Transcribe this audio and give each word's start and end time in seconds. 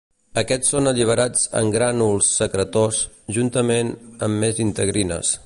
Aquests 0.41 0.71
són 0.75 0.91
alliberats 0.91 1.43
en 1.59 1.69
grànuls 1.75 2.31
secretors, 2.39 3.03
juntament 3.37 3.93
amb 4.29 4.45
més 4.47 4.65
integrines. 4.67 5.37